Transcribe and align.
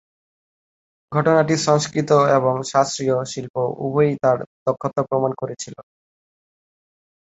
ঘটনাটি 1.11 1.55
সংস্কৃত 1.67 2.09
এবং 2.37 2.53
শাস্ত্রীয় 2.71 3.15
শিল্প 3.31 3.55
উভয়েই 3.85 4.15
তাঁর 4.23 4.37
দক্ষতা 4.65 5.01
প্রমাণ 5.09 5.31
করেছিল। 5.41 5.75